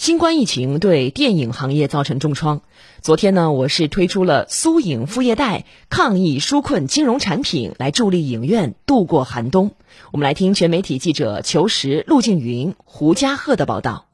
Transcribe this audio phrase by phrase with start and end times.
[0.00, 2.62] 新冠疫情对电影行业造成重创。
[3.02, 9.72] 昨天呢，我市推出了苏影副业贷抗疫纾困金融产品，来助力影院度过寒冬。
[10.10, 14.06] 我们来听全媒体记者裘实、陆静云、胡家鹤的报道。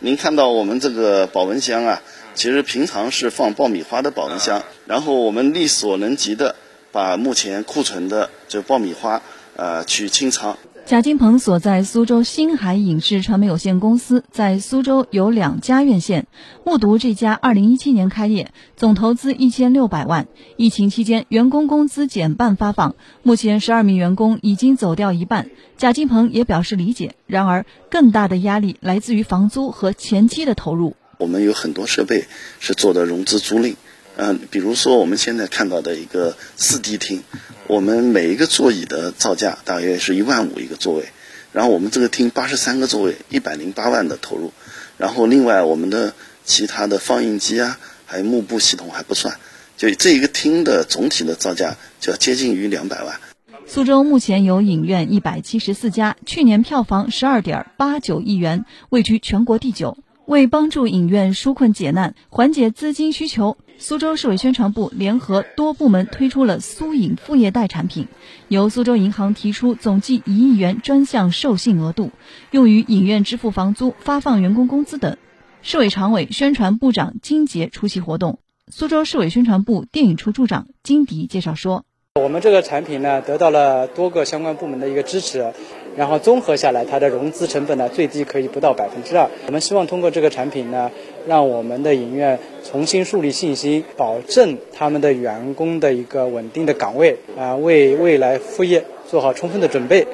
[0.00, 2.02] 您看到我们这个保温箱啊，
[2.34, 6.56] 其实平常是放爆米花的保温箱，然后我们力所能及的
[6.90, 9.22] 把目前库存的这爆米花
[9.58, 10.56] 呃去清仓。
[10.86, 16.26] 贾金鹏所在苏州星海影视传媒有限公司在苏州有两家院线，
[16.64, 20.28] 目睹这家2017年开业，总投资一千六百万。
[20.56, 25.50] 疫情期间，员工工资减半发放，目前十二名员工已经走掉一半。
[25.76, 30.96] 贾金鹏也表示理解，然而更大的压力来自于房租和前期的投入。
[31.18, 32.24] 我们有很多设备
[32.60, 33.74] 是做的融资租赁，
[34.16, 37.22] 嗯，比如说我们现在看到的一个四 D 厅。
[37.68, 41.04] 我们每一个座椅的造价大约是一万五一个座位，
[41.52, 44.52] 然后我们这个厅八十三个座位，一百零八万的投入，
[44.96, 46.14] 然后另外我们的
[46.46, 49.38] 其他的放映机啊，还有幕布系统还不算，
[49.76, 53.20] 就这一个厅的总体的造价就要接近于两百万。
[53.66, 59.98] 苏州目前有影院一百七十四家，去年票房十二点八九亿元，位居全国第九。
[60.28, 68.08] 为帮助影院纾困解难，缓解资金需求，苏州市委宣传部联合多部门推出了苏影副业贷产品，
[68.48, 72.10] 由苏州银行提出总计一亿元专项授信额度，
[72.50, 75.16] 用于影院支付房租、发放员工工资等。
[75.62, 78.38] 市委常委、宣传部长金杰出席活动。
[78.70, 81.86] 苏州市委宣传部电影处处长金迪介绍说。
[82.20, 85.52] 我们这个产品呢，得到了多个相关部门的一个支持，
[85.96, 89.28] 然后综合下来，它的融资成本呢，最低可以不到百分之二。
[89.46, 90.90] 我们希望通过这个产品呢，
[91.26, 100.06] 让我们的影院重新树立信心，保证他们的员工的一个稳定的岗位啊，为未来副业做好充分的准备。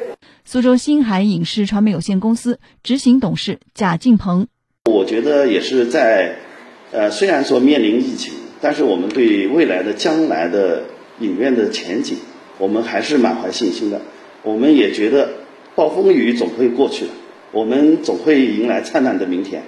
[0.45, 4.47] 苏州星海影视传媒有限公司执行董事贾敬鹏，
[4.85, 6.37] 我觉得也是在，
[6.93, 10.85] 呃，虽然说面临疫情，但是我们对未来的将来的。
[11.21, 12.19] 影院的前景，
[12.59, 14.01] 我们还是满怀信心的。
[14.43, 15.29] 我们也觉得
[15.75, 17.11] 暴风雨总会过去的，
[17.53, 19.63] 我们总会迎来灿烂的明天。